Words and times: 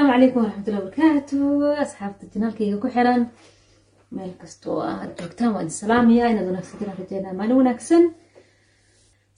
asalaamu 0.00 0.16
calaykum 0.16 0.42
waraxmatullahi 0.44 0.82
wabarakaatu 0.82 1.38
asxaabta 1.84 2.24
janaalkayga 2.34 2.76
ku 2.82 2.88
xiran 2.94 3.22
meel 4.16 4.32
kastoo 4.40 4.78
aad 4.92 5.10
joogtaan 5.18 5.52
waa 5.54 5.62
idin 5.64 5.76
salaamaya 5.82 6.24
inaad 6.32 6.46
wanaagsan 6.50 6.88
rajeynaa 7.00 7.34
maalin 7.38 7.56
wanaagsan. 7.60 8.02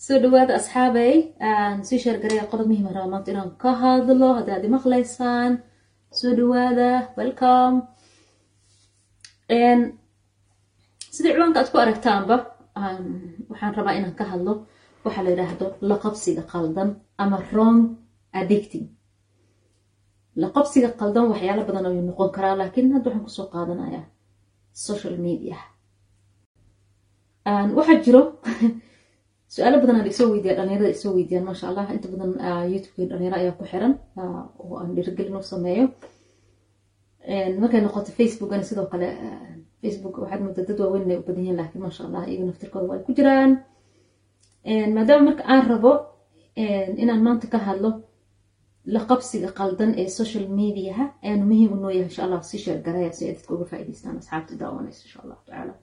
Soo 0.05 0.19
dhawaada 0.23 0.53
asxaabay 0.61 1.15
aan 1.51 1.77
sii 1.89 1.99
sheergaraya 2.05 2.45
qodob 2.51 2.67
muhiim 2.71 2.87
ah 2.89 2.95
raba 2.97 3.09
maanta 3.15 3.31
inaan 3.35 3.51
ka 3.63 3.71
hadlo 3.83 4.29
haddii 4.37 4.55
aad 4.57 4.65
imaqlaysaan 4.71 5.53
soo 6.19 6.33
dhawaada 6.39 6.89
welcome. 7.19 7.77
Sida 11.15 11.29
ciwaanka 11.35 11.59
aad 11.61 11.71
ku 11.73 11.77
aragtaanba 11.85 12.37
waxaan 13.51 13.73
rabaa 13.79 13.95
inaan 13.99 14.15
ka 14.21 14.25
hadlo. 14.33 14.53
Waxaa 15.05 15.25
la 15.27 15.31
yidhaahdo 15.35 15.67
laqabsiga 15.91 16.43
qaldan 16.53 16.89
ama 17.23 17.37
wrong 17.51 17.79
addicting 18.41 18.87
laqabsiga 20.37 20.89
qaldan 21.01 21.29
waxyaalo 21.33 21.63
badan 21.69 21.87
ayuu 21.87 22.05
noqon 22.11 22.31
karaa 22.37 22.55
laakiin 22.61 22.93
hadda 22.95 23.09
waxaan 23.11 23.25
ku 23.27 23.31
soo 23.37 23.47
qaadanayaa 23.55 24.05
social 24.73 25.17
media. 25.27 25.57
Waxaa 27.79 28.03
jiro 28.05 28.23
su'aalo 29.55 29.77
badan 29.83 29.97
aan 29.97 30.09
isoo 30.13 30.29
weydiya 30.33 30.57
dhalinyarada 30.59 30.91
isoo 30.97 31.13
weydiyaan 31.17 31.45
maasha 31.49 31.69
allah 31.71 31.87
inta 31.95 32.09
badan 32.13 32.31
youtubeka 32.73 33.11
dhalinyaro 33.11 33.37
ayaa 33.41 33.59
ku 33.59 33.65
xiran 33.73 33.95
oo 34.63 34.75
aan 34.81 34.95
dhiirigelin 34.97 35.37
u 35.41 35.43
sameeyo. 35.53 35.87
Markay 37.61 37.81
noqoto 37.81 38.11
facebookana 38.19 38.65
sidoo 38.69 38.87
kale 38.93 39.09
facebook 39.83 40.17
waxaad 40.23 40.41
moodaa 40.45 40.69
dad 40.69 40.79
waaweyn 40.83 41.05
inay 41.07 41.19
u 41.21 41.27
badan 41.29 41.43
yihiin 41.45 41.59
laakiin 41.61 41.83
maasha 41.85 42.03
allah 42.07 42.23
iyaga 42.29 42.45
naftirkooda 42.49 42.87
waa 42.91 43.05
ku 43.07 43.13
jiraan. 43.19 43.53
Maadaama 44.97 45.25
marka 45.29 45.43
aan 45.53 45.65
rabo 45.73 45.93
inaan 47.03 47.23
maanta 47.27 47.47
ka 47.53 47.59
hadlo 47.69 47.91
laqabsiga 48.97 49.49
qaldan 49.59 49.91
ee 50.03 50.09
social 50.21 50.47
mediaha 50.61 51.05
ayaanu 51.25 51.45
muhiim 51.51 51.71
u 51.73 51.77
nooyahay 51.85 52.09
insha 52.11 52.23
allah 52.27 52.41
sii 52.51 52.61
sheergaraya 52.65 53.13
si 53.17 53.23
ay 53.29 53.33
dadka 53.37 53.51
uga 53.57 53.65
faa'idaystaan 53.73 54.17
asxaabta 54.21 54.53
daawanaysa 54.63 55.01
insha 55.07 55.19
allahu 55.25 55.41
tacaala. 55.47 55.75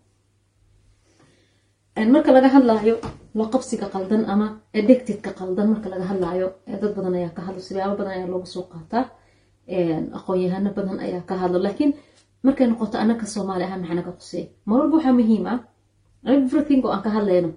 Marka 2.14 2.32
laga 2.36 2.50
hadlaayo 2.56 2.96
laqabsiga 3.40 3.88
qaldan 3.96 4.22
ama 4.34 4.48
addictedka 4.80 5.32
qaldan 5.40 5.68
marka 5.74 5.88
laga 5.94 6.06
hadlaayo 6.12 6.48
dad 6.82 6.92
badan 6.98 7.14
ayaa 7.20 7.34
ka 7.38 7.42
hadlo 7.48 7.60
siyaabo 7.68 7.96
badan 8.00 8.14
ayaa 8.18 8.30
looga 8.34 8.48
soo 8.56 8.64
qaataa 8.74 9.04
aqoon-yahano 10.18 10.70
badan 10.78 10.98
ayaa 11.06 11.24
ka 11.30 11.36
hadlo 11.42 11.58
laakiin 11.66 11.92
markay 12.46 12.68
noqoto 12.72 12.96
anaka 13.04 13.26
soomaali 13.34 13.64
ahaan 13.68 13.82
maxaa 13.82 13.98
naga 14.00 14.12
quseey 14.20 14.46
mar 14.70 14.78
walba 14.82 14.96
waxaa 14.98 15.16
muhiim 15.20 15.46
ah 15.54 15.60
everything 16.36 16.80
oo 16.86 16.92
aan 16.96 17.04
ka 17.06 17.10
hadlayno 17.18 17.50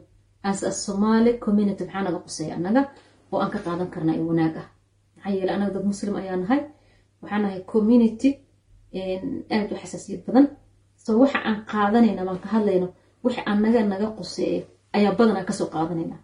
as 0.51 0.61
a 0.71 0.71
somali 0.87 1.31
community 1.45 1.83
maxaa 1.87 2.03
naga 2.07 2.19
quseeya 2.27 2.53
annaga? 2.59 2.83
Oo 3.33 3.39
aan 3.45 3.51
ka 3.55 3.59
qaadan 3.67 3.89
karnaa 3.95 4.15
ee 4.19 4.25
wanaag 4.31 4.55
ah 4.63 4.67
maxaa 5.23 5.33
yeele 5.37 5.53
anaga 5.57 5.73
dad 5.77 5.85
muslim 5.93 6.15
ayaa 6.21 6.37
nahay. 6.43 6.61
Waxaa 7.23 7.39
nahay 7.45 7.61
community 7.73 8.31
aad 9.55 9.69
u 9.73 9.77
xasaasiyad 9.83 10.23
badan. 10.27 10.47
So 11.05 11.11
waxa 11.23 11.39
aan 11.49 11.59
qaadanayna 11.71 12.23
baan 12.29 12.39
ka 12.45 12.49
hadlayno 12.55 12.89
waxa 13.25 13.41
anaga 13.53 13.81
naga 13.93 14.07
quseeyo 14.19 14.63
ayaa 14.97 15.13
badanaa 15.19 15.45
ka 15.49 15.53
soo 15.59 15.69
qaadanayna. 15.75 16.17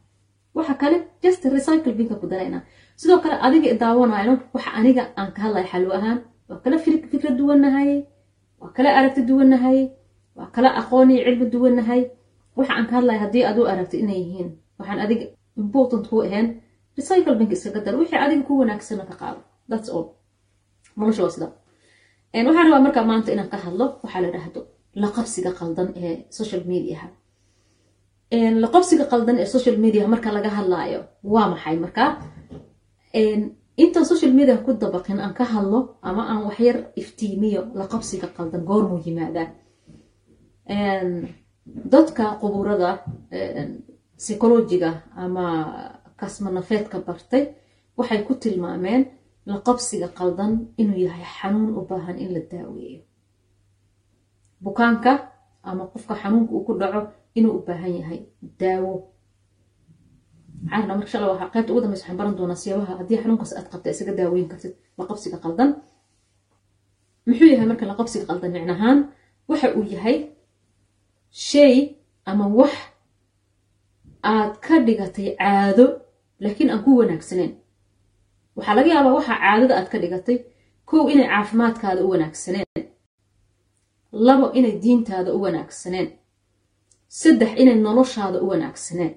Waxa 0.56 0.74
kale 0.82 0.96
just 1.22 1.42
recycle 1.54 1.92
binka 1.98 2.14
ku 2.20 2.26
daraynaa 2.32 2.62
sidoo 3.00 3.18
kale 3.24 3.36
adiga 3.46 3.68
daawanayno 3.82 4.34
waxa 4.54 4.70
aniga 4.78 5.02
aan 5.18 5.30
ka 5.34 5.40
hadlaya 5.44 5.66
xalwo 5.72 5.92
ahaan 5.98 6.18
waa 6.48 6.58
kala 6.64 6.76
fikra 7.12 7.30
duwannahay 7.38 7.90
waa 8.60 8.70
kala 8.76 8.88
aragti 8.98 9.22
duwannahay 9.28 9.78
waa 10.38 10.48
kala 10.54 10.68
aqoon 10.80 11.10
iyo 11.10 11.22
cilmi 11.26 11.46
duwannahay 11.54 12.00
waxa 12.58 12.72
aan 12.76 12.86
ka 12.90 12.94
hadlaya 12.98 13.18
haddii 13.24 13.44
aduu 13.50 13.66
aragto 13.72 13.96
inay 14.02 14.18
yihiin 14.24 14.48
waxaan 14.78 14.98
adiga 15.04 15.24
important 15.62 16.04
ahayn 16.26 16.46
recycle 16.98 17.34
bank 17.38 17.50
iskaga 17.56 17.80
dar 17.86 17.94
wixii 18.00 18.20
adiga 18.24 18.42
ku 18.48 18.52
wanaagsana 18.60 19.04
ka 19.10 19.14
qaado. 19.20 19.40
That's 19.70 19.88
all. 19.94 20.06
Nolosha 20.98 21.22
waa 21.26 21.34
sida. 21.36 21.48
Waxaan 22.46 22.66
rabaa 22.68 22.84
markaa 22.86 23.04
maanta 23.10 23.30
inaan 23.34 23.50
ka 23.52 23.58
hadlo 23.64 23.86
waxaa 24.04 24.20
la 24.24 24.30
dhahdo 24.34 24.60
laqabsiga 25.02 25.50
qaldan 25.60 25.88
ee 26.04 26.14
social 26.38 26.62
mediaha. 26.72 27.08
Laqabsiga 28.64 29.04
qaldan 29.12 29.36
ee 29.42 29.46
social 29.54 29.76
media 29.84 30.02
marka 30.12 30.28
laga 30.36 30.50
hadlaayo 30.58 31.00
waa 31.32 31.46
maxay 31.52 31.76
markaa 31.84 32.10
intaan 33.82 34.06
social 34.12 34.32
media 34.38 34.56
ku 34.66 34.70
dabaqin 34.82 35.18
aan 35.24 35.34
ka 35.38 35.44
hadlo 35.54 35.78
ama 36.08 36.22
aan 36.30 36.40
waxyar 36.48 36.76
iftiimiyo 37.00 37.60
laqabsiga 37.80 38.26
qaldan 38.36 38.62
goormuu 38.70 39.00
yimaadaa. 39.06 39.48
Dadka 41.92 42.24
quburada 42.40 42.90
psychologiga 44.20 44.90
ama 45.24 45.46
kasmanafeedka 46.20 46.96
bartay 47.06 47.44
waxay 47.98 48.20
ku 48.26 48.32
tilmaameen 48.42 49.02
laqabsiga 49.50 50.08
qaldan 50.18 50.52
inuu 50.80 50.98
yahay 51.06 51.24
xanuun 51.36 51.70
u 51.78 51.80
baahan 51.90 52.16
in 52.24 52.30
la 52.34 52.40
daaweeyo. 52.52 53.00
Bukaanka 54.64 55.12
ama 55.68 55.84
qofka 55.92 56.14
xanuunka 56.22 56.52
uu 56.56 56.64
ku 56.66 56.72
dhaco 56.80 57.00
inuu 57.38 57.52
u 57.58 57.64
baahan 57.66 57.92
yahay 58.00 58.20
daawo. 58.60 58.94
Caarna 60.70 60.92
marka 60.98 61.10
shala 61.12 61.26
waxaa 61.32 61.52
qaybta 61.54 61.70
ugu 61.72 61.80
dambaysa 61.82 62.02
waxaan 62.04 62.18
baran 62.20 62.34
doonaa 62.38 62.60
siyaabaha 62.62 62.92
haddii 63.00 63.18
xanuunkaas 63.22 63.52
aad 63.58 63.68
qabta 63.72 63.88
isaga 63.94 64.12
daaweyn 64.18 64.48
kartid 64.50 64.74
laqabsiga 64.98 65.38
qaldan. 65.44 65.70
Muxuu 67.26 67.48
yahay 67.52 67.66
marka 67.70 67.84
laqabsiga 67.90 68.24
qaldan 68.30 68.50
micnahaan 68.56 68.98
waxa 69.50 69.68
uu 69.78 69.84
yahay 69.94 70.16
shay 71.48 71.74
ama 72.30 72.46
wax 72.58 72.74
aad 74.32 74.52
ka 74.64 74.74
dhigatay 74.86 75.28
caado 75.40 75.84
laakiin 76.42 76.70
aan 76.70 76.82
ku 76.84 76.90
wanaagsaneen. 77.00 77.52
Waxaa 78.56 78.74
laga 78.78 78.90
yaabaa 78.94 79.14
waxaa 79.18 79.38
caadada 79.44 79.74
aad 79.78 79.88
ka 79.92 79.98
dhigatay 80.02 80.38
kow 80.88 81.04
inay 81.12 81.28
caafimaadkaada 81.32 82.00
u 82.06 82.10
wanaagsaneen. 82.12 82.66
Labo 84.26 84.46
inay 84.58 84.74
diintaada 84.82 85.30
u 85.36 85.40
wanaagsaneen. 85.44 86.08
Saddex 87.20 87.52
inay 87.62 87.74
noloshaada 87.86 88.38
u 88.44 88.46
wanaagsaneen. 88.52 89.14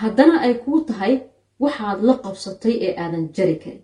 Haddana 0.00 0.34
ay 0.46 0.54
kuu 0.64 0.80
tahay 0.88 1.14
waxaad 1.62 1.98
la 2.08 2.14
qabsatay 2.24 2.74
ee 2.86 2.92
aadan 3.02 3.24
jari 3.36 3.56
karin. 3.62 3.82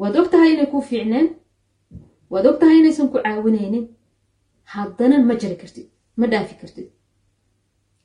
Waad 0.00 0.16
og 0.20 0.28
tahay 0.32 0.50
inay 0.54 0.66
kuu 0.72 0.82
fiicneen? 0.88 1.28
Waad 2.32 2.46
og 2.46 2.56
tahay 2.60 2.76
inaysan 2.80 3.08
ku 3.12 3.18
caawinaynin? 3.24 3.86
Haddana 4.74 5.16
ma 5.28 5.34
jari 5.42 5.56
kartid 5.62 5.86
ma 6.18 6.26
dhaafi 6.32 6.54
kartid 6.60 6.88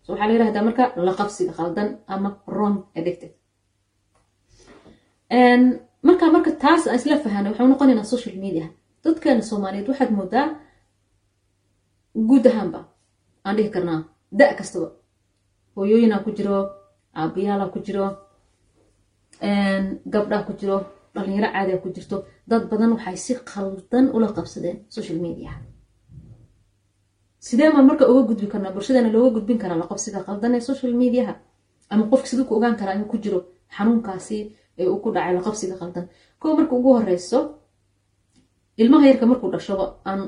so 0.07 0.13
waxaa 0.13 0.28
la 0.29 0.34
yirahdaa 0.35 0.63
marka 0.68 0.84
laqabsiga 1.07 1.51
qaldan 1.59 1.90
ama 2.13 2.29
wrong 2.53 2.78
addicted 3.00 3.31
marka 6.07 6.25
marka 6.35 6.51
taas 6.63 6.84
aan 6.88 6.95
isla 7.00 7.16
fahanay 7.23 7.51
waxaan 7.51 7.69
noqonaynaa 7.73 8.12
social 8.13 8.35
media. 8.46 8.66
Dadkeena 9.03 9.41
soomaaliyeed 9.50 9.88
waxaad 9.91 10.12
moodaa 10.17 10.46
guud 12.29 12.46
ahaanba 12.51 12.79
aan 13.46 13.56
dhihi 13.57 13.69
karnaa. 13.75 14.00
Da 14.40 14.46
kastaba. 14.59 14.88
Hooyooyinaa 15.75 16.23
ku 16.25 16.29
jiro 16.38 16.57
aabiyaalaa 17.19 17.69
ku 17.73 17.79
jiro 17.85 18.06
gabdhaa 20.13 20.44
ku 20.47 20.53
jiro 20.59 20.78
dhalinyaro 21.16 21.50
caadiga 21.53 21.78
ku 21.84 21.90
jirto. 21.96 22.17
Dad 22.50 22.63
badan 22.72 22.91
waxay 22.96 23.17
si 23.25 23.34
qaldan 23.51 24.06
ula 24.16 24.28
qabsadeen 24.38 24.78
social 24.96 25.19
media 25.25 25.51
sidee 27.47 27.69
maa 27.75 27.81
marka 27.90 28.03
uga 28.12 28.22
gudbi 28.30 28.47
karnaa? 28.53 28.72
Bulshadeena 28.75 29.09
looga 29.16 29.30
gudbin 29.35 29.58
karaa 29.62 29.78
laqabsiga 29.84 30.19
qaldan 30.28 30.56
ee 30.58 30.62
social 30.69 30.94
mediaha. 31.02 31.34
Ama 31.91 32.03
qofka 32.12 32.28
siduu 32.31 32.46
ku 32.50 32.53
ogaan 32.58 32.75
karaa 32.80 32.96
inuu 32.97 33.09
ku 33.12 33.18
jiro 33.24 33.40
xanuunkaasi 33.75 34.38
ee 34.80 34.88
uu 34.91 35.00
ku 35.03 35.09
dhacay 35.16 35.34
laqabsiga 35.38 35.75
qaldan. 35.81 36.06
Kow 36.41 36.52
marka 36.58 36.74
ugu 36.80 36.90
horeyso 36.97 37.40
ilmaha 38.81 39.06
yarka 39.09 39.25
markuu 39.31 39.50
dhashoba 39.53 39.85
aan 40.09 40.22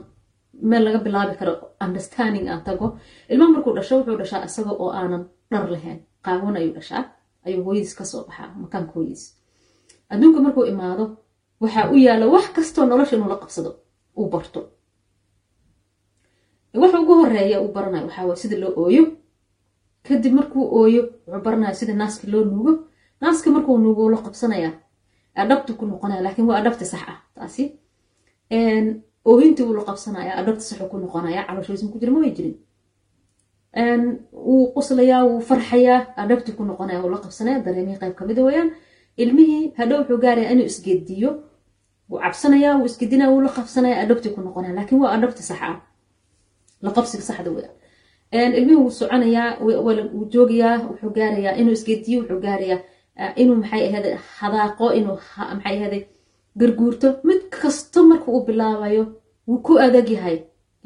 meel 0.69 0.83
laga 0.85 0.99
bilaabi 1.05 1.35
karo 1.39 1.53
understanding 1.85 2.45
aan 2.51 2.61
tago 2.67 2.87
ilmaha 3.31 3.49
markuu 3.55 3.73
dhasho 3.77 3.93
wuxuu 3.99 4.17
dhashaa 4.21 4.41
isaga 4.47 4.71
oo 4.83 4.89
aanan 4.99 5.23
dhar 5.51 5.65
lahayn. 5.73 5.99
Qaawan 6.25 6.55
ayuu 6.59 6.73
dhashaa 6.77 7.03
ayuu 7.45 7.63
hooyadiis 7.65 7.95
ka 7.99 8.03
soo 8.11 8.21
baxaa 8.27 8.47
makaanka 8.63 8.91
hooyadiis 8.95 9.23
adduunka 10.11 10.39
markuu 10.45 10.65
imaado 10.73 11.05
waxaa 11.63 11.85
u 11.93 11.95
yaalla 12.05 12.25
wax 12.33 12.45
kastoo 12.55 12.85
nolosha 12.91 13.15
inuu 13.17 13.29
la 13.33 13.37
qabsado 13.43 13.71
uu 14.19 14.27
barto 14.33 14.59
waxa 16.73 16.99
ugu 17.01 17.13
horreeya 17.21 17.61
uu 17.61 17.71
baranayo 17.75 18.05
waxaa 18.07 18.25
waye 18.25 18.35
sida 18.43 18.57
loo 18.57 18.73
ooyo. 18.83 19.03
Kadib 20.03 20.33
markuu 20.33 20.63
ooyo 20.79 21.01
wuxuu 21.27 21.43
baranaya 21.45 21.73
sida 21.73 21.93
naaska 21.93 22.27
loo 22.27 22.43
nuugo. 22.45 22.71
Naaska 23.21 23.49
markuu 23.51 23.77
nuugo 23.77 24.09
la 24.09 24.17
qabsanaya 24.17 24.71
adhabtu 25.35 25.73
ku 25.79 25.85
noqonaya 25.85 26.21
laakiin 26.21 26.47
waa 26.47 26.57
adhabta 26.61 26.85
sax 26.85 27.01
ah 27.11 27.17
taasi. 27.35 27.63
Oohintii 29.25 29.63
wuu 29.67 29.73
la 29.79 29.83
qabsanaya 29.83 30.31
adhabta 30.39 30.61
saxuu 30.61 30.87
ku 30.91 30.97
noqonaya 30.97 31.43
calooshoisma 31.47 31.91
ku 31.91 31.99
jira 31.99 32.11
ma 32.11 32.19
way 32.19 32.31
jirin. 32.37 32.55
Wuu 34.47 34.71
quslayaa 34.75 35.23
wuu 35.29 35.41
farxayaa 35.49 36.01
adhabtii 36.23 36.55
ku 36.57 36.63
noqonaya 36.63 37.01
wuu 37.03 37.09
la 37.15 37.17
qabsanaya 37.23 37.59
dareemihii 37.65 37.99
qayb 38.01 38.13
kamida 38.19 38.41
weyaan 38.43 38.71
ilmihii 39.17 39.73
hadhow 39.77 39.99
wuxuu 40.01 40.17
gaaraya 40.23 40.51
inuu 40.53 40.65
isgediyo 40.71 41.29
wuu 42.09 42.19
cabsanaya 42.23 42.77
wuu 42.77 42.85
isgedinaya 42.85 43.29
wuu 43.31 43.41
la 43.41 43.49
qabsanaya 43.57 43.95
adhabtii 44.03 44.33
ku 44.35 44.41
noqonaya 44.41 44.73
laakiin 44.73 45.01
waa 45.01 45.11
adhabta 45.17 45.43
sax 45.49 45.61
ah 45.61 45.75
laqabsiga 46.85 47.23
saxda 47.29 47.49
weya 47.57 47.69
ilmihii 48.57 48.79
wuu 48.83 48.91
soconayaa 48.99 49.49
wuu 50.15 50.25
joogayaa 50.33 50.75
wuxuu 50.89 51.11
gaarayaa 51.17 51.55
inuu 51.61 51.73
isgediyo 51.77 52.17
wuxuu 52.21 52.39
gaarayaa 52.45 52.79
inuu 53.41 53.55
maxay 53.61 53.81
ahayde 53.89 54.09
hadaaqo 54.39 54.85
inuu 54.99 55.17
maxay 55.57 55.75
ahayde 55.77 55.99
garguurto 56.59 57.07
mid 57.27 57.41
kasto 57.61 57.99
marka 58.11 58.27
uu 58.35 58.41
bilaabayo 58.47 59.03
wuu 59.47 59.59
ku 59.67 59.73
adag 59.85 60.07
yahay 60.15 60.37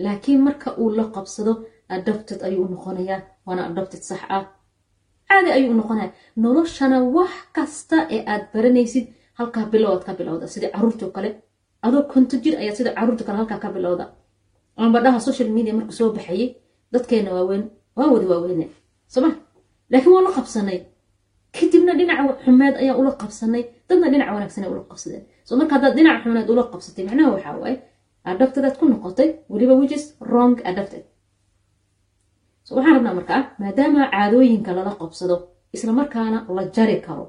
laakiin 0.05 0.41
marka 0.47 0.67
uu 0.81 0.89
la 0.97 1.03
qabsado 1.15 1.53
adopted 1.97 2.39
ayuu 2.47 2.63
u 2.65 2.71
noqonayaa 2.73 3.19
waana 3.45 3.61
adopted 3.69 4.01
sax 4.09 4.21
ah 4.37 4.43
caadi 5.29 5.49
ayuu 5.57 5.71
u 5.73 5.77
noqonaya 5.81 6.09
noloshana 6.43 6.97
wax 7.15 7.33
kasta 7.57 7.97
ee 8.15 8.21
aad 8.33 8.43
baranaysid 8.53 9.05
halkaa 9.39 9.65
bilowad 9.73 10.01
ka 10.07 10.13
bilowda 10.19 10.45
sidii 10.53 10.71
caruurtao 10.75 11.09
kale 11.15 11.29
adoo 11.85 12.03
konto 12.11 12.35
jir 12.43 12.55
ayaa 12.61 12.75
sida 12.77 12.91
carruurta 12.97 13.23
kale 13.27 13.37
halkaa 13.41 13.59
ka 13.63 13.69
bilowda 13.75 14.05
ama 14.77 14.89
badhaha 14.95 15.19
social 15.27 15.49
media 15.57 15.73
markuu 15.77 15.95
soo 15.99 16.09
baxayay 16.15 16.47
dadkeena 16.93 17.29
waaweyn 17.35 17.63
waan 17.97 18.09
wada 18.13 18.25
waaweyne 18.31 18.65
soma 19.13 19.29
laakiin 19.91 20.13
waan 20.15 20.25
la 20.27 20.33
qabsanay. 20.37 20.79
Kadibna 21.57 21.93
dhinaca 21.99 22.23
xumeed 22.45 22.75
ayaan 22.81 22.97
ula 23.01 23.11
qabsanay. 23.21 23.63
Dadna 23.87 24.07
dhinaca 24.11 24.31
wanaagsan 24.35 24.65
ula 24.73 24.83
qabsadeen. 24.91 25.23
So 25.47 25.51
marka 25.59 25.71
haddaad 25.75 25.93
dhinaca 25.97 26.19
xumeed 26.23 26.47
ula 26.53 26.63
qabsatay 26.73 27.03
macnaha 27.07 27.29
waxaa 27.35 27.55
waaye 27.63 27.75
adopted 28.31 28.63
aad 28.65 28.75
ku 28.79 28.85
noqotay 28.91 29.29
weliba 29.51 29.73
which 29.79 29.93
is 29.97 30.03
wrong 30.29 30.55
adopted 30.71 31.03
so 32.65 32.69
waxaan 32.75 32.93
rabnaa 32.97 33.15
markaa 33.19 33.41
maadaama 33.61 34.01
caadooyinka 34.13 34.71
lala 34.77 34.91
qabsado 35.01 35.35
isla 35.75 35.91
markaana 35.99 36.37
la 36.57 36.63
jari 36.75 36.97
karo 37.05 37.25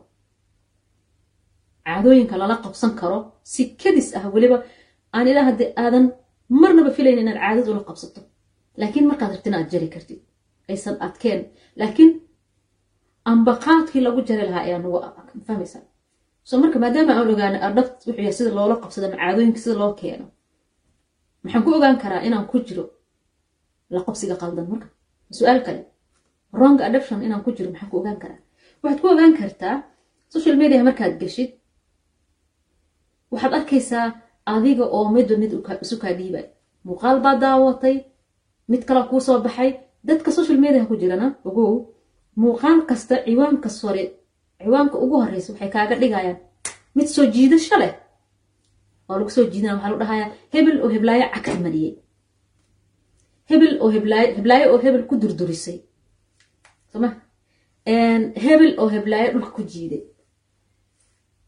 caadooyinka 1.86 2.36
lala 2.40 2.56
qabsan 2.64 2.92
karo 3.00 3.18
si 3.52 3.62
kadis 3.82 4.08
ah 4.18 4.24
weliba 4.34 4.56
aan 5.16 5.26
ilaa 5.30 5.44
haddii 5.48 5.70
aadan 5.82 6.04
marnaba 6.48 6.90
filayn 6.96 7.18
inaad 7.22 7.38
caadad 7.44 7.66
ula 7.72 7.82
qabsato. 7.88 8.20
Laakiin 8.80 9.06
markaad 9.10 9.30
rabtina 9.34 9.56
aad 9.58 9.68
jari 9.72 9.88
kartid. 9.94 10.20
Aysan 10.70 10.96
adkeen. 11.06 11.40
Laakiin 11.80 12.10
ambaqaadkii 13.32 14.00
lagu 14.06 14.20
jari 14.28 14.42
lahaa 14.48 14.62
ayaa 14.66 14.78
nagu 14.84 14.98
fahmaysaa. 15.46 15.82
So 16.48 16.58
marka 16.62 16.78
maadaama 16.84 17.12
aan 17.18 17.28
ogaano 17.32 17.58
adapt 17.68 17.98
wuxuu 18.06 18.20
yahay 18.22 18.32
sida 18.38 18.50
loola 18.58 18.76
qabsado 18.82 19.06
ama 19.08 19.16
caadooyinka 19.22 19.58
sida 19.64 19.74
loo 19.82 19.92
keeno 20.00 20.26
maxaan 21.42 21.64
ku 21.64 21.70
ogaan 21.78 21.96
karaa 22.02 22.20
inaan 22.26 22.46
ku 22.50 22.56
jiro 22.66 22.84
la 23.94 24.00
qabsiga 24.06 24.34
qaldan. 24.42 24.66
Marka 24.72 24.86
su'aal 25.38 25.60
kale. 25.66 25.82
Wrong 26.56 26.78
adoption 26.88 27.18
inaan 27.26 27.42
ku 27.44 27.50
jiro 27.56 27.68
maxaan 27.72 27.90
ku 27.90 27.96
ogaan 28.00 28.18
karaa. 28.22 28.40
Waxaad 28.82 29.00
ku 29.02 29.06
ogaan 29.14 29.32
kartaa 29.40 29.76
social 30.34 30.56
media 30.62 30.84
markaad 30.88 31.14
geshid. 31.20 31.50
Waxaad 33.32 33.52
arkaysaa 33.58 34.06
adiga 34.52 34.84
oo 34.96 35.08
midba 35.14 35.34
mid 35.42 35.52
isu 35.84 35.96
kaa 36.02 36.12
dhiibay. 36.18 36.46
Muuqaal 36.86 37.18
baa 37.24 37.36
daawatay 37.42 37.96
mid 38.70 38.82
kala 38.88 39.02
kuu 39.08 39.20
soo 39.26 39.38
baxay 39.44 39.70
dadka 40.08 40.30
social 40.36 40.58
mediaha 40.62 40.86
ku 40.90 40.96
jirana 41.00 41.26
ogow 41.48 41.74
muuqaal 42.42 42.78
kasta 42.88 43.14
ciwaanka 43.24 43.68
sore 43.80 44.04
ciwaanka 44.62 44.96
ugu 45.04 45.16
horeysa 45.22 45.52
waxay 45.52 45.70
kaaga 45.74 45.94
dhigayaan 46.02 46.38
mid 46.96 47.06
soo 47.14 47.26
jiidasho 47.34 47.76
leh. 47.82 47.92
Waa 49.08 49.18
lagu 49.18 49.30
soo 49.36 49.44
jiidana 49.52 49.74
waxaa 49.74 49.90
lagu 49.90 50.00
dhahayaa? 50.02 50.30
Hebel 50.52 50.76
oo 50.84 50.88
heblaayo 50.94 51.26
cagta 51.34 51.60
mariyey 51.64 51.94
hebel 53.50 53.72
oo 53.82 53.90
heblaayo 53.94 54.28
heblaayo 54.36 54.66
oo 54.72 54.78
hebel 54.84 55.04
ku 55.08 55.14
durdurisay. 55.22 55.78
Soma 56.92 57.08
hebel 58.44 58.72
oo 58.80 58.88
heblaayo 58.94 59.28
dhulka 59.32 59.50
ku 59.56 59.62
jiiday 59.72 60.02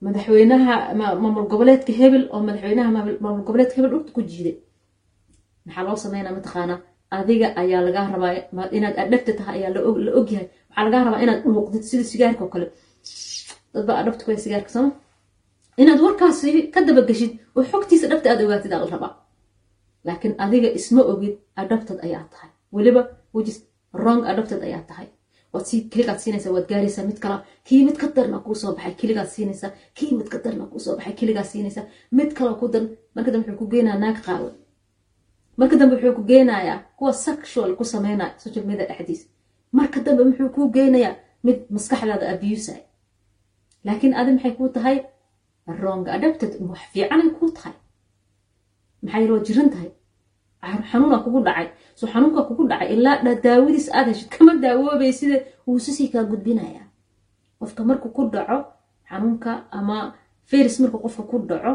madaxweynaha 0.05 0.75
maamul 1.23 1.47
goboleedka 1.53 1.93
hebel 2.01 2.25
oo 2.35 2.41
madaxweynaha 2.49 2.91
maamul 3.25 3.45
goboleedka 3.49 3.77
hebel 3.79 3.91
dhulka 3.95 4.11
ku 4.17 4.23
jiiday. 4.31 4.57
Maxaa 5.67 5.85
loo 5.87 5.97
sameynaa 6.05 6.35
mataqaanaa 6.39 6.79
adiga 7.19 7.49
ayaa 7.63 7.83
lagaa 7.87 8.07
rabaa 8.15 8.33
inaad 8.77 8.97
adhabta 9.05 9.33
tahay 9.39 9.57
ayaa 9.59 9.73
la 9.75 9.81
ogyahay 10.21 10.47
waxaa 10.69 10.85
lagaa 10.87 11.03
rabaa 11.07 11.23
inaad 11.25 11.41
dhuuqdid 11.45 11.83
sida 11.91 12.05
sigaarka 12.13 12.43
oo 12.45 12.51
kale. 12.55 12.67
Dadba 13.75 13.93
adhabta 14.01 14.23
ku 14.25 14.31
sigaarka 14.45 14.71
sama 14.77 14.91
inaad 15.83 16.01
warkaasi 16.05 16.49
ka 16.75 16.81
dabageshid 16.89 17.33
oo 17.57 17.65
xogtiisa 17.71 18.07
dhabta 18.11 18.27
aad 18.33 18.41
ogaatid 18.45 18.73
aa 18.73 18.81
la 18.85 18.89
rabaa. 18.95 19.13
Laakiin 20.07 20.35
adiga 20.45 20.69
isma 20.79 21.03
ogid 21.13 21.35
adhabtad 21.63 21.99
ayaa 22.07 22.25
tahay. 22.33 22.51
Weliba 22.75 23.03
wejis 23.35 23.59
wrong 24.01 24.23
adhabtad 24.31 24.61
ayaa 24.69 24.83
tahay 24.91 25.09
waad 25.53 25.65
si 25.71 25.77
kiligaad 25.93 26.19
siinaysaa 26.25 26.53
waad 26.57 26.67
gaaraysaa 26.71 27.05
mid 27.11 27.19
kala 27.25 27.37
kii 27.67 27.83
mid 27.87 27.97
ka 28.03 28.07
darna 28.17 28.39
kuu 28.45 28.55
soo 28.63 28.73
baxay 28.77 28.95
kiligaad 29.01 29.29
siinaysaa 29.35 29.71
kii 29.97 30.13
mid 30.19 30.29
ka 30.33 30.39
darna 30.45 30.65
kuu 30.71 30.81
baxay 30.97 31.13
kiligaad 31.21 31.49
siinaysaa 31.53 31.85
mid 32.19 32.31
kale 32.37 32.53
ku 32.61 32.67
dar 32.75 32.83
marka 33.15 33.31
dambe 33.33 33.47
wuxuu 33.51 33.59
ku 33.61 33.67
geenayaa 33.73 33.99
naag 34.05 34.19
qaawan 34.27 34.55
marka 35.59 35.75
dambe 35.81 35.95
wuxuu 35.97 36.15
ku 36.19 36.23
geenayaa 36.31 36.79
kuwa 36.99 37.13
sexual 37.27 37.71
ku 37.79 37.85
sameynaya 37.93 38.35
social 38.43 38.65
media 38.69 38.87
dhexdiisa 38.91 39.27
marka 39.79 39.99
dambe 40.07 40.23
muxuu 40.29 40.49
kuu 40.57 40.69
geenayaa 40.77 41.15
mid 41.47 41.59
maskaxdaada 41.75 42.27
abusay 42.35 42.81
laakiin 43.87 44.15
adi 44.21 44.31
maxay 44.37 44.53
kuu 44.59 44.69
tahay 44.77 44.99
wrong. 45.81 46.05
Adapted. 46.17 46.53
wax 46.71 46.81
fiicanay 46.93 47.31
kuu 47.39 47.51
tahay 47.57 47.73
maxay 49.03 49.25
loo 49.31 49.39
jiran 49.47 49.69
tahay 49.75 49.91
xanuuna 50.91 51.19
kugu 51.25 51.41
dhacay. 51.47 51.69
So 51.95 52.07
xanuunka 52.07 52.43
kugu 52.49 52.69
dhacay 52.71 52.89
ilaa 52.95 53.35
daawadiis 53.47 53.89
aad 53.93 54.07
heshid. 54.11 54.29
Kama 54.35 54.53
daawoobay 54.65 55.13
sida 55.13 55.37
wuusisii 55.67 56.09
kaa 56.13 56.25
gudbinaya. 56.31 56.83
Qofka 57.59 57.85
markuu 57.85 58.11
ku 58.17 58.23
dhaco 58.35 58.59
xanuunka 59.09 59.51
ama 59.71 60.15
feris 60.45 60.81
markuu 60.81 61.01
qofka 61.05 61.23
ku 61.31 61.37
dhaco 61.51 61.73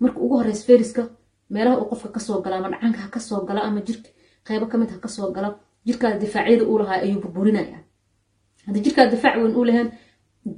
marka 0.00 0.18
ugu 0.24 0.34
horeysa 0.40 0.64
feriska 0.68 1.02
meelaha 1.50 1.76
uu 1.80 1.88
qofka 1.90 2.08
ka 2.14 2.20
soo 2.20 2.40
gala 2.42 2.56
ama 2.56 2.68
dhacanka 2.72 2.98
ha 3.04 3.08
ka 3.14 3.20
soo 3.20 3.40
gala 3.48 3.60
ama 3.68 3.80
jirka 3.86 4.08
qeybo 4.46 4.66
ka 4.70 4.76
mid 4.80 4.90
ha 4.90 4.98
ka 5.04 5.08
soo 5.08 5.28
gala 5.36 5.48
jirkaada 5.86 6.18
difaacyada 6.22 6.64
uu 6.70 6.78
lahaa 6.80 7.00
ayuu 7.04 7.20
burburinaya. 7.24 7.78
Haddii 8.66 8.84
jirkaada 8.86 9.10
difaac 9.14 9.34
weyn 9.42 9.54
uu 9.58 9.64
lahayn 9.70 9.88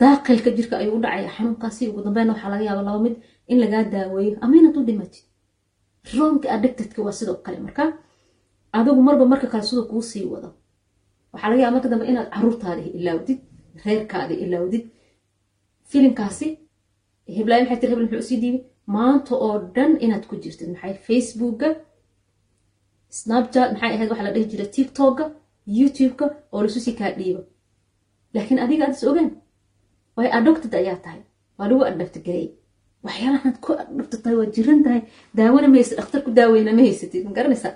daaqilka 0.01 0.51
jirka 0.59 0.75
ayuu 0.83 0.95
u 0.99 1.03
dhacaya. 1.05 1.29
Xanuunkaasi 1.37 1.89
ugu 1.91 2.01
dambeyn 2.05 2.29
waxaa 2.33 2.51
laga 2.53 2.65
yaaba 2.69 2.83
laba 2.89 3.01
mid 3.07 3.15
in 3.51 3.59
lagaa 3.63 3.85
daaweeyo. 3.95 4.39
Ama 4.43 4.55
inaad 4.57 4.77
u 4.81 4.83
dhimatid 4.89 5.25
ronka 6.19 6.47
addictedka 6.55 6.99
waa 7.07 7.13
sidoo 7.19 7.37
kale 7.45 7.59
marka? 7.67 7.85
Adigu 8.77 9.01
marba 9.07 9.25
marka 9.33 9.47
kale 9.53 9.63
siduu 9.69 9.85
kuu 9.91 10.03
sii 10.11 10.25
wado. 10.33 10.49
Waxaa 11.33 11.49
laga 11.51 11.63
yaaba 11.63 11.75
marka 11.77 11.89
dambe 11.93 12.07
inaad 12.13 12.29
caruurtaada 12.35 12.83
ilaawdid 12.99 13.39
reerkaada 13.85 14.35
ilaawdid 14.45 14.85
filimkaasi 15.91 16.47
heblaay 17.37 17.61
maxay 17.63 17.79
tiri 17.81 17.91
hebel 17.93 18.05
muxuu 18.07 18.23
u 18.25 18.29
sii 18.31 18.39
dhiibay 18.43 18.63
maanta 18.97 19.33
oo 19.47 19.57
dhan 19.75 19.93
inaad 20.05 20.25
ku 20.29 20.35
jirtid. 20.43 20.69
Maxay 20.75 20.95
facebooka 21.07 21.69
snapchat 23.19 23.69
maxay 23.73 23.91
ahayd 23.97 24.11
waxa 24.13 24.25
la 24.27 24.33
dhihi 24.35 24.47
jira 24.53 24.67
tiktoka 24.75 25.25
youtubeka 25.79 26.27
oo 26.53 26.61
lasu 26.65 26.81
sii 26.87 26.95
kaa 27.01 27.11
dhiibo. 27.19 27.43
Laakiin 28.35 28.59
adiga 28.65 28.83
aad 28.87 28.95
is 28.97 29.05
ogeen 29.11 29.31
way 30.17 30.29
adopted 30.39 30.73
ayaa 30.81 30.97
tahay. 31.05 31.23
Waa 31.59 31.69
lagu 31.71 31.83
adopti 31.91 32.21
gareey 32.27 32.49
waxyaalahaad 33.07 33.57
ku 33.65 33.71
adopti 33.83 34.17
tahay 34.23 34.37
waa 34.41 34.51
jiran 34.57 34.81
tahay. 34.85 35.03
Daawana 35.39 35.69
ma 35.73 35.77
haysa 35.81 35.95
dhakhtar 35.99 36.21
ku 36.27 36.31
daaweyna 36.39 36.73
ma 36.79 36.83
haysatid. 36.89 37.25
Ma 37.27 37.33
garanaysaa 37.39 37.73